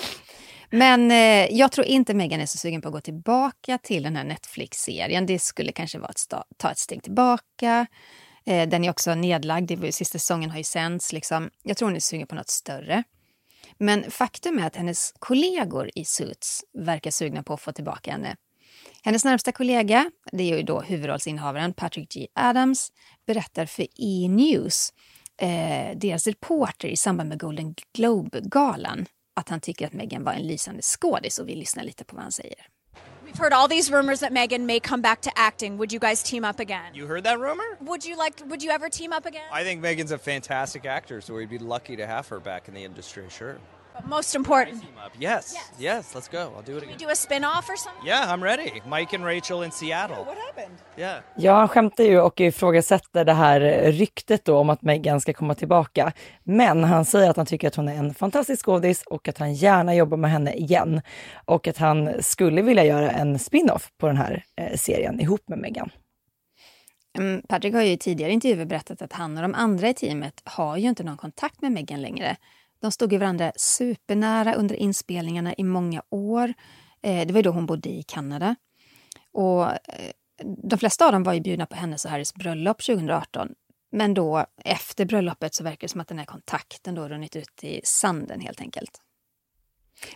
[0.70, 4.16] Men eh, jag tror inte Meghan är så sugen på att gå tillbaka till den
[4.16, 5.26] här Netflix-serien.
[5.26, 7.88] Det skulle kanske vara att ta ett steg tillbaka.
[8.46, 11.14] Eh, den är också nedlagd, sista säsongen har ju sänds.
[11.14, 11.50] Liksom.
[11.64, 13.04] Jag tror hon är sugen på något större.
[13.78, 18.36] Men faktum är att hennes kollegor i Suits verkar sugna på att få tillbaka henne.
[19.04, 22.28] Hennes närmsta kollega, det är ju då huvudrollsinnehavaren Patrick G.
[22.34, 22.92] Adams,
[23.28, 24.28] berättar för E!
[24.30, 24.94] News,
[25.38, 30.48] eh, deras reporter i samband med Golden Globe-galan, att han tycker att Meghan var en
[30.48, 32.68] lysande skådis och vill lyssna lite på vad han säger.
[33.26, 35.78] We've heard all these rumors that Megan may come back to acting.
[35.78, 36.96] Would you guys team up again?
[36.96, 37.78] You heard that rumor?
[37.80, 38.44] Would you like?
[38.46, 39.50] Would you ever team up again?
[39.62, 42.74] I think Megan's a fantastic actor, so we'd be lucky to have her back in
[42.74, 43.58] the industry, sure.
[44.18, 45.12] Most important, Team up.
[45.20, 46.38] Yes, yes, let's go.
[46.38, 46.98] I'll do it we again.
[47.00, 48.08] do a spin-off or something.
[48.08, 48.82] Yeah, I'm ready.
[48.90, 50.26] Mike and Rachel in Seattle.
[50.26, 50.78] What happened?
[50.98, 51.24] Yeah.
[51.38, 53.60] Ja, han skämtar ju och ifrågasätter det här
[53.92, 56.12] ryktet då om att Meghan ska komma tillbaka.
[56.44, 59.54] Men han säger att han tycker att hon är en fantastisk skådis och att han
[59.54, 61.02] gärna jobbar med henne igen.
[61.46, 65.60] Och att han skulle vilja göra en spin-off på den här eh, serien ihop med
[65.60, 65.90] Meghan.
[67.18, 70.42] Mm, Patrick har ju i tidigare intervjuer berättat att han och de andra i teamet
[70.44, 72.38] har ju inte någon kontakt med Meghan längre.
[72.82, 76.54] De stod ju varandra supernära under inspelningarna i många år.
[77.02, 78.56] Eh, det var ju då hon bodde i Kanada.
[79.34, 80.12] Och eh,
[80.64, 83.50] de flesta av dem var ju bjudna på hennes och Harrys bröllop 2018.
[83.92, 87.64] Men då efter bröllopet så verkar det som att den här kontakten då runnit ut
[87.64, 89.02] i sanden helt enkelt.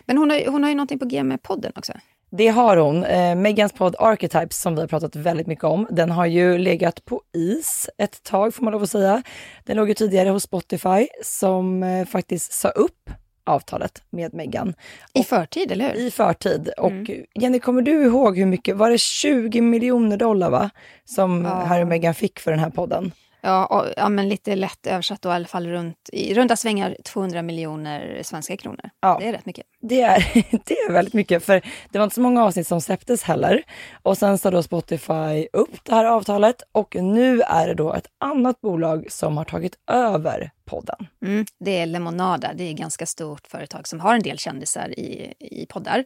[0.06, 1.92] Men hon har, ju- hon har ju någonting på G med podden också.
[2.30, 3.04] Det har hon.
[3.04, 7.04] Eh, Megans podd Archetypes som vi har pratat väldigt mycket om, den har ju legat
[7.04, 9.22] på is ett tag får man lov att säga.
[9.64, 13.10] Den låg ju tidigare hos Spotify som eh, faktiskt sa upp
[13.46, 14.74] avtalet med Megan
[15.14, 16.06] I förtid, eller hur?
[16.06, 16.70] i förtid.
[16.78, 20.70] Och Jenny, kommer du ihåg hur mycket, var det 20 miljoner dollar va?
[21.04, 21.50] Som Ja.
[21.50, 23.12] Harry och Meghan fick för den här podden?
[23.46, 26.96] Ja, och, ja, men lite lätt översatt då i alla fall runt, i runda svängar
[27.04, 28.90] 200 miljoner svenska kronor.
[29.00, 29.16] Ja.
[29.20, 29.66] Det är rätt mycket.
[29.80, 30.18] Det är,
[30.64, 33.62] det är väldigt mycket, för det var inte så många avsnitt som släpptes heller.
[34.02, 38.06] Och sen sa då Spotify upp det här avtalet och nu är det då ett
[38.20, 41.06] annat bolag som har tagit över podden.
[41.22, 44.98] Mm, det är Lemonada, det är ett ganska stort företag som har en del kändisar
[44.98, 46.04] i, i poddar.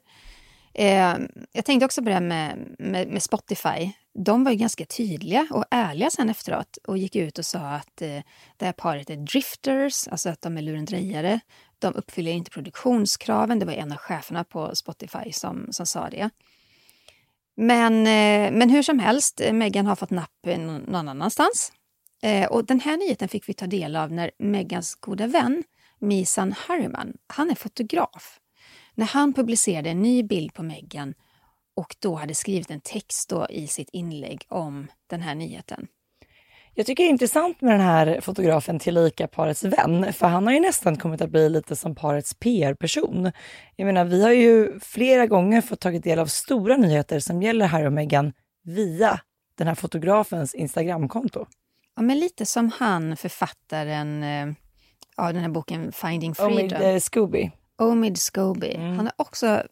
[0.74, 1.16] Eh,
[1.53, 3.92] jag tänkte också på det här med, med, med, Spotify.
[4.14, 8.03] De var ju ganska tydliga och ärliga sen efteråt och gick ut och sa att
[8.03, 8.20] eh,
[8.57, 11.40] det här paret är drifters, alltså att de är lurendrejare.
[11.79, 13.59] De uppfyller inte produktionskraven.
[13.59, 16.31] Det var en av cheferna på Spotify som, som sa det.
[17.57, 21.73] Men, eh, men hur som helst, eh, Meghan har fått napp någon annanstans.
[22.23, 25.64] Eh, och den här nyheten fick vi ta del av när Megans goda vän
[25.99, 28.40] Misan Harriman, han är fotograf
[28.94, 31.14] när han publicerade en ny bild på Meghan
[31.81, 35.87] och då hade skrivit en text då i sitt inlägg om den här nyheten.
[36.75, 40.55] Jag tycker det är intressant med den här fotografen tillika parets vän, för han har
[40.55, 43.33] ju nästan kommit att bli lite som parets PR-person.
[43.77, 47.66] Jag menar, vi har ju flera gånger fått tagit del av stora nyheter som gäller
[47.66, 48.33] Harry och Meghan
[48.64, 49.21] via
[49.59, 51.47] den här fotografens Instagramkonto.
[51.97, 54.47] Ja, men lite som han, författaren eh,
[55.16, 56.53] av den här boken Finding Freedom.
[56.53, 57.51] Omid eh, Scooby.
[57.79, 58.75] Omid Scobie.
[58.75, 58.97] Mm.
[58.97, 59.62] Han har också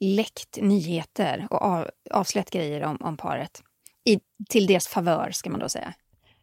[0.00, 3.62] läckt nyheter och av, avslöjat grejer om, om paret.
[4.04, 5.94] I, till deras favör, ska man då säga.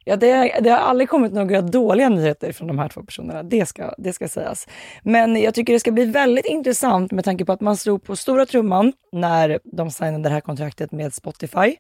[0.10, 3.66] Ja, det, det, har aldrig kommit några dåliga nyheter från de här två personerna, det
[3.66, 4.68] ska, det ska sägas.
[5.04, 8.16] Men jag tycker det ska bli väldigt intressant med tanke på att man slog på
[8.16, 11.76] stora trumman när de signade det här kontraktet med Spotify.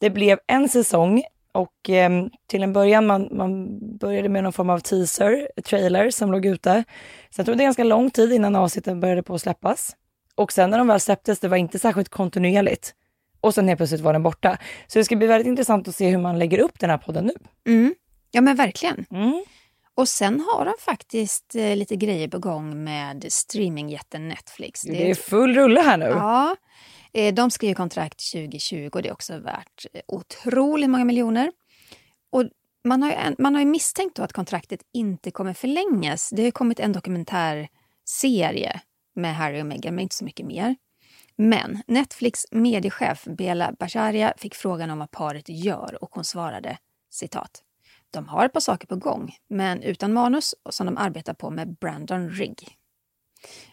[0.00, 2.10] Det blev en säsong och eh,
[2.46, 6.84] till en början man, man började med någon form av teaser, trailer som låg ute.
[7.30, 9.96] Sen tog det ganska lång tid innan avsnitten började på att släppas.
[10.40, 12.94] Och sen när de väl släpptes, det var inte särskilt kontinuerligt.
[13.40, 14.58] Och sen helt plötsligt var den borta.
[14.86, 17.26] Så det ska bli väldigt intressant att se hur man lägger upp den här podden
[17.26, 17.32] nu.
[17.72, 17.94] Mm.
[18.30, 19.06] Ja men verkligen.
[19.10, 19.44] Mm.
[19.94, 24.82] Och sen har de faktiskt eh, lite grejer på gång med streamingjätten Netflix.
[24.82, 26.04] Det, det är full rulle här nu.
[26.04, 26.56] Ja,
[27.12, 31.52] Eh, de skriver kontrakt 2020 och det är också värt eh, otroligt många miljoner.
[32.32, 32.44] Och
[32.84, 36.30] man har, ju, man har ju misstänkt att kontraktet inte kommer förlängas.
[36.30, 38.80] Det har kommit en dokumentärserie
[39.20, 40.76] med Harry och Meghan, men inte så mycket mer.
[41.36, 46.78] Men Netflix mediechef Bela Basharia, fick frågan om vad paret gör och hon svarade
[47.10, 47.62] citat.
[48.10, 51.50] De har ett par saker på gång, men utan manus och som de arbetar på
[51.50, 52.68] med Brandon Rigg.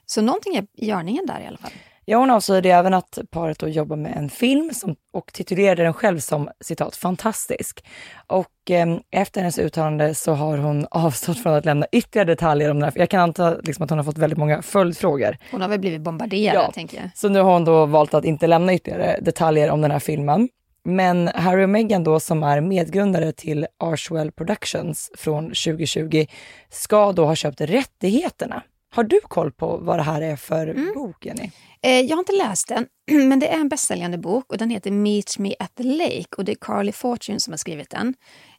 [0.06, 1.72] Så någonting är i görningen där i alla fall.
[2.10, 5.94] Ja, hon avslöjade även att paret då jobbar med en film som, och titulerade den
[5.94, 7.86] själv som citat fantastisk.
[8.28, 12.80] Och eh, efter hennes uttalande så har hon avstått från att lämna ytterligare detaljer om
[12.80, 13.00] den här.
[13.00, 15.38] Jag kan anta liksom, att hon har fått väldigt många följdfrågor.
[15.52, 16.72] Hon har väl blivit bombarderad, ja.
[16.72, 17.10] tänker jag.
[17.16, 20.50] Så nu har hon då valt att inte lämna ytterligare detaljer om den här filmen.
[20.84, 26.26] Men Harry och Meghan då som är medgrundare till Arshwell Productions från 2020
[26.70, 30.94] ska då ha köpt rättigheterna har du koll på vad det här är för mm.
[30.96, 31.52] bok, Jenny?
[31.82, 34.92] Eh, jag har inte läst den, men det är en bästsäljande bok och den heter
[34.92, 38.14] Meet Me at the Lake och det är Carly Fortune som har skrivit den.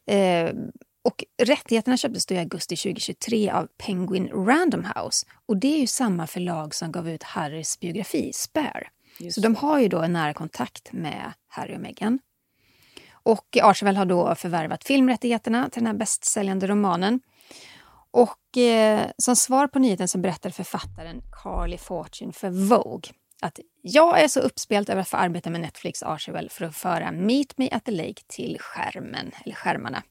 [0.07, 0.51] Eh,
[1.05, 5.87] och rättigheterna köptes då i augusti 2023 av Penguin Random House och det är ju
[5.87, 8.89] samma förlag som gav ut Harrys biografi Spare.
[9.19, 9.35] Just.
[9.35, 12.19] Så de har ju då en nära kontakt med Harry och Meghan.
[13.11, 17.21] Och Archewell har då förvärvat filmrättigheterna till den här bästsäljande romanen.
[18.19, 24.21] Och eh, som svar på nyheten så berättar författaren Carly Fortune för Vogue att jag
[24.21, 27.69] är så uppspelt över att få arbeta med Netflix Archewell för att föra Meet Me
[27.71, 30.03] at the Lake till skärmen, eller skärmarna.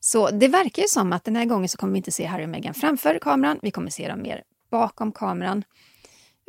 [0.00, 2.44] Så det verkar ju som att den här gången så kommer vi inte se Harry
[2.44, 5.64] och Meghan framför kameran, vi kommer se dem mer bakom kameran.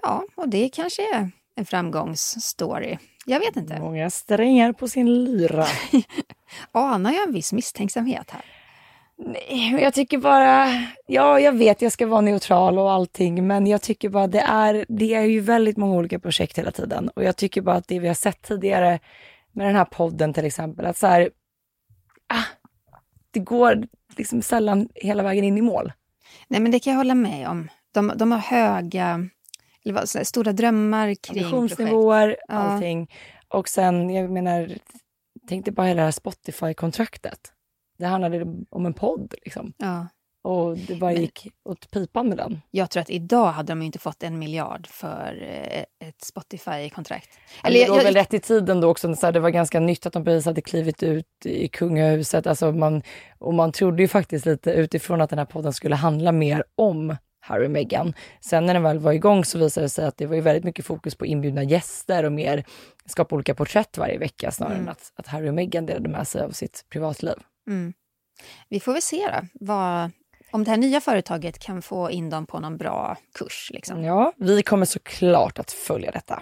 [0.02, 2.98] Ja, och det kanske är en framgångsstory.
[3.26, 3.80] Jag vet inte.
[3.80, 5.66] Många strängar på sin lyra.
[6.72, 8.53] Anar jag en viss misstänksamhet här?
[9.26, 10.68] Nej, jag tycker bara,
[11.08, 14.86] ja jag vet jag ska vara neutral och allting men jag tycker bara det är,
[14.90, 18.00] det är ju väldigt många olika projekt hela tiden och jag tycker bara att det
[18.00, 19.00] vi har sett tidigare
[19.52, 21.30] med den här podden till exempel, att så här,
[22.28, 22.46] ah,
[23.32, 25.92] det går liksom sällan hela vägen in i mål.
[26.48, 27.70] Nej men det kan jag hålla med om.
[27.92, 29.30] De, de har höga,
[29.86, 32.44] eller vad, här, stora drömmar kring Ambitionsnivåer, projekt.
[32.50, 33.08] allting.
[33.10, 33.58] Ja.
[33.58, 34.72] Och sen, jag menar,
[35.48, 37.53] tänk dig bara hela det här Spotify-kontraktet.
[38.04, 39.34] Det handlade om en podd.
[39.44, 39.74] Liksom.
[39.78, 40.08] Ja.
[40.42, 42.62] Och det bara gick åt pipan med den.
[42.72, 47.30] Jag tror att idag hade de inte fått en miljard för eh, ett Spotify-kontrakt.
[47.63, 49.16] Eller det var väl rätt i tiden då också.
[49.16, 52.48] Så det var ganska nytt att de precis hade klivit ut i kungahuset.
[52.48, 53.02] Alltså man,
[53.39, 57.16] och man trodde ju faktiskt lite utifrån att den här podden skulle handla mer om
[57.39, 58.14] Harry och Meghan.
[58.41, 60.64] Sen när den väl var igång så visade det sig att det var ju väldigt
[60.64, 62.64] mycket fokus på inbjudna gäster och mer
[63.06, 64.88] skapa olika porträtt varje vecka snarare mm.
[64.88, 67.36] än att, att Harry och Meghan delade med sig av sitt privatliv.
[67.68, 67.93] Mm.
[68.70, 70.11] Vi får väl se då, vad,
[70.51, 73.72] om det här nya företaget kan få in dem på någon bra kurs.
[73.74, 74.03] Liksom.
[74.03, 76.41] Ja, vi kommer såklart att följa detta.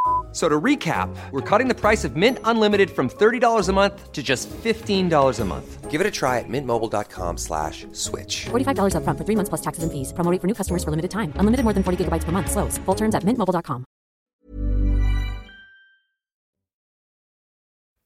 [0.31, 4.23] So to recap, we're cutting the price of Mint Unlimited from $30 a month to
[4.23, 5.91] just $15 a month.
[5.91, 8.45] Give it a try at mintmobile.com slash switch.
[8.45, 10.13] $45 upfront for three months plus taxes and fees.
[10.13, 11.33] Promo rate for new customers for limited time.
[11.35, 12.49] Unlimited more than 40 gigabytes per month.
[12.49, 12.79] Slows.
[12.85, 13.83] Full terms at mintmobile.com.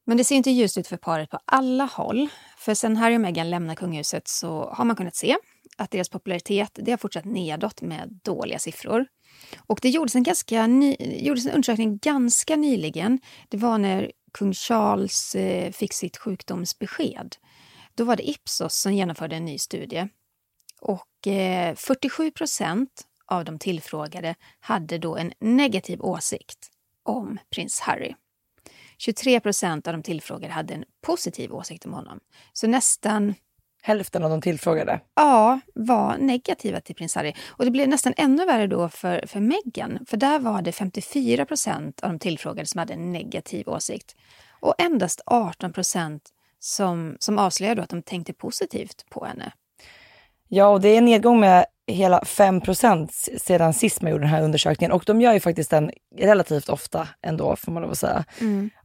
[0.06, 2.28] Men det ser inte ljust ut för paret på alla håll.
[2.58, 5.36] För sen Harry och Meghan lämnar kungahuset så har man kunnat se
[5.76, 9.06] att deras popularitet det har fortsatt nedåt med dåliga siffror.
[9.56, 13.18] Och det gjordes en, ganska ny, gjordes en undersökning ganska nyligen.
[13.48, 17.36] Det var när kung Charles eh, fick sitt sjukdomsbesked.
[17.94, 20.08] Då var det Ipsos som genomförde en ny studie.
[20.80, 26.70] Och eh, 47 procent av de tillfrågade hade då en negativ åsikt
[27.02, 28.14] om prins Harry.
[28.98, 32.20] 23 procent av de tillfrågade hade en positiv åsikt om honom.
[32.52, 33.34] Så nästan
[33.86, 35.00] Hälften av de tillfrågade.
[35.14, 37.32] ja, var negativa till prins Harry.
[37.46, 39.98] Och det blev nästan ännu värre då för, för Meghan.
[40.06, 44.16] För där var det 54 procent av de tillfrågade som hade en negativ åsikt.
[44.60, 46.22] Och endast 18 procent
[46.58, 49.52] som, som avslöjade då att de tänkte positivt på henne.
[50.48, 54.42] Ja, och det är en nedgång med hela 5% sedan sist man gjorde den här
[54.42, 54.92] undersökningen.
[54.92, 58.24] Och de gör ju faktiskt den relativt ofta ändå, får man lov att säga.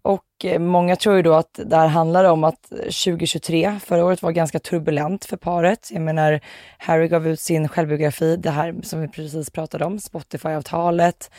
[0.02, 4.22] Och eh, många tror ju då att det här handlar om att 2023, förra året
[4.22, 5.90] var ganska turbulent för paret.
[5.92, 6.40] Jag menar,
[6.78, 11.32] Harry gav ut sin självbiografi, det här som vi precis pratade om, Spotify-avtalet,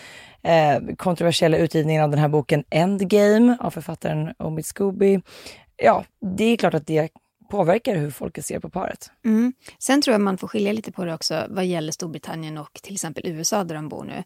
[0.42, 5.20] eh, kontroversiella utgivningen av den här boken Endgame av författaren Omid Scooby.
[5.76, 6.04] Ja,
[6.36, 7.08] det är klart att det
[7.52, 9.10] påverkar hur folk ser på paret.
[9.24, 9.52] Mm.
[9.78, 12.94] Sen tror jag man får skilja lite på det också vad gäller Storbritannien och till
[12.94, 14.24] exempel USA där de bor nu.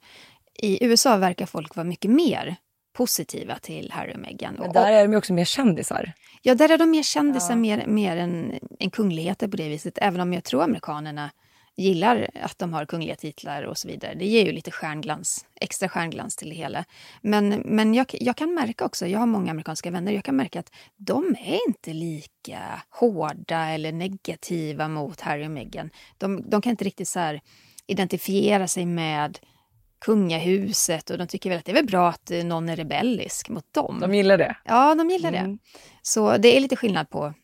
[0.59, 2.57] I USA verkar folk vara mycket mer
[2.97, 4.57] positiva till Harry och Meghan.
[4.59, 6.12] Men där är de ju också mer kändisar.
[6.43, 9.99] Ja, där är de mer kändisar, mer, mer än, än kungligheter på det viset.
[10.03, 11.31] Även om jag tror amerikanerna
[11.77, 14.14] gillar att de har kungliga titlar och så vidare.
[14.14, 16.85] Det ger ju lite stjärnglans, extra stjärnglans till det hela.
[17.20, 20.61] Men, men jag, jag kan märka också, jag har många amerikanska vänner, jag kan märka
[20.61, 25.91] att de är inte lika hårda eller negativa mot Harry och Meghan.
[26.18, 27.41] De, de kan inte riktigt så här
[27.87, 29.39] identifiera sig med
[29.99, 33.49] kungahuset och de tycker väl att det är väl bra att eh, någon är rebellisk
[33.49, 33.99] mot dem.
[34.01, 34.57] De gillar det.
[34.64, 35.51] Ja, de gillar Mm.
[35.53, 35.59] det.
[36.03, 37.35] Så det är lite skillnad på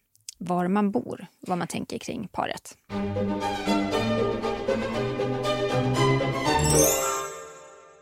[0.43, 2.76] var man bor, vad man tänker kring paret.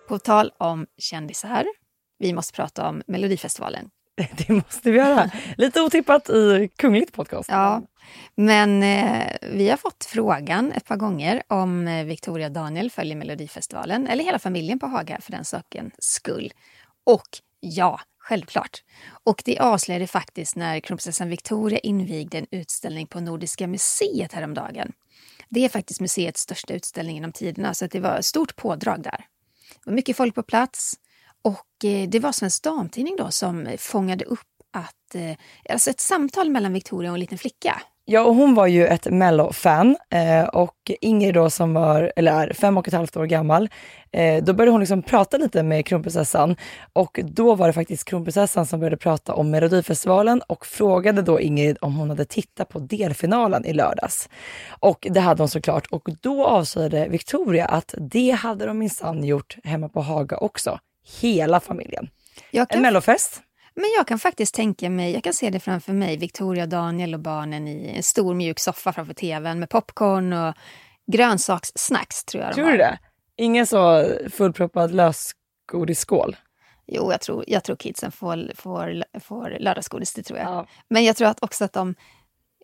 [0.09, 1.66] På tal om kändisar,
[2.18, 3.91] vi måste prata om Melodifestivalen.
[4.36, 5.30] Det måste vi göra.
[5.57, 7.49] Lite otippat i kungligt podcast.
[7.49, 7.82] Ja,
[8.34, 13.16] men eh, vi har fått frågan ett par gånger om eh, Victoria och Daniel följer
[13.16, 16.53] Melodifestivalen, eller hela familjen på Haga för den sakens skull.
[17.07, 17.28] Och
[17.61, 18.82] ja, självklart.
[19.24, 24.92] Och det avslöjade faktiskt när kronprinsessan Victoria invigde en utställning på Nordiska museet häromdagen.
[25.48, 29.02] Det är faktiskt museets största utställning genom tiderna, så att det var ett stort pådrag
[29.02, 29.26] där.
[29.74, 30.94] Det var mycket folk på plats
[31.42, 34.40] och eh, det var Svensk Damtidning då som fångade upp
[34.72, 35.36] att, eh,
[35.68, 37.82] alltså ett samtal mellan Victoria och en liten flicka.
[38.12, 42.52] Ja, och hon var ju ett Mello-fan eh, och Ingrid då som var, eller är
[42.52, 43.68] fem och ett halvt år gammal,
[44.12, 46.56] eh, då började hon liksom prata lite med kronprinsessan
[46.92, 51.76] och då var det faktiskt kronprinsessan som började prata om Melodifestivalen och frågade då Ingrid
[51.80, 54.28] om hon hade tittat på delfinalen i lördags.
[54.68, 59.56] Och det hade hon såklart och då avslöjade Victoria att det hade de minsann gjort
[59.64, 60.78] hemma på Haga också.
[61.20, 62.08] Hela familjen.
[62.50, 63.42] Jag En kan, mellofest.
[63.74, 67.20] Men jag kan faktiskt tänka mig, jag kan se det framför mig, Victoria, Daniel och
[67.20, 70.54] barnen i en stor mjuk soffa framför tvn med popcorn och
[71.12, 72.98] grönsakssnacks tror jag Tror du det?
[73.36, 76.36] Ingen så fullproppad lösgodisskål?
[76.86, 80.48] Jo, jag tror, jag tror kidsen får, får, får lördagsgodis, det tror jag.
[80.48, 80.66] Ja.
[80.88, 81.94] Men jag tror att också att de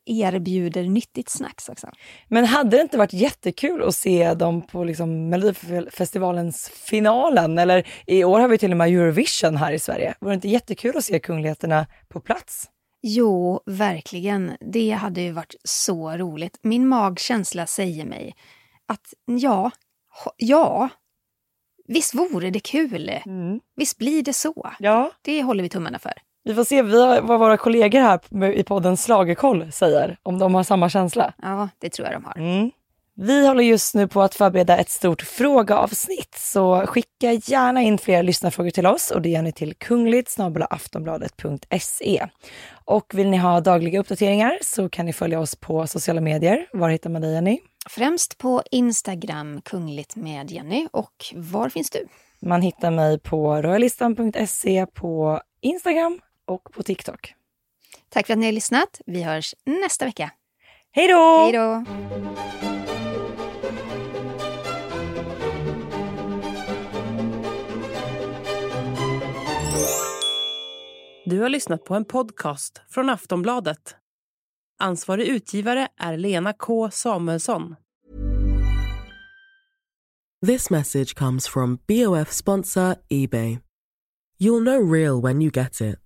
[0.07, 1.91] erbjuder nyttigt snacks också.
[2.29, 7.59] Men hade det inte varit jättekul att se dem på liksom Melodifestivalens finalen?
[7.59, 10.15] Eller i år har vi till och med Eurovision här i Sverige.
[10.21, 12.71] Vore det inte jättekul att se kungligheterna på plats?
[13.03, 14.53] Jo, verkligen.
[14.73, 16.59] Det hade ju varit så roligt.
[16.63, 18.35] Min magkänsla säger mig
[18.87, 19.71] att ja,
[20.37, 20.89] ja,
[21.89, 23.11] visst vore det kul.
[23.77, 24.71] Visst blir det så.
[24.79, 25.13] Ja.
[25.23, 26.13] Det håller vi tummarna för.
[26.47, 30.55] Vi får se vi har, vad våra kollegor här i podden Slagerkoll säger, om de
[30.55, 31.35] har samma känsla.
[31.43, 32.39] Ja, det tror jag de har.
[32.39, 32.71] Mm.
[33.15, 38.23] Vi håller just nu på att förbereda ett stort frågeavsnitt, så skicka gärna in fler
[38.23, 40.37] lyssnarfrågor till oss och det gör ni till kungligt
[40.71, 42.27] aftonbladet.se.
[42.85, 46.67] Och vill ni ha dagliga uppdateringar så kan ni följa oss på sociala medier.
[46.73, 47.59] Var hittar man dig Jenny?
[47.89, 50.89] Främst på Instagram, kungligt med Jenny.
[50.93, 52.07] Och var finns du?
[52.41, 57.35] Man hittar mig på royalistan.se på Instagram och på TikTok.
[58.09, 59.01] Tack för att ni har lyssnat.
[59.07, 60.31] Vi hörs nästa vecka.
[60.93, 61.39] Hej då!
[61.39, 61.85] Hej då!
[71.25, 73.97] Du har lyssnat på en podcast från Aftonbladet.
[74.79, 77.77] Ansvarig utgivare är Lena K Samuelsson.
[80.47, 83.59] This message comes from BOF sponsor eBay.
[84.39, 86.06] You'll know real when you get it.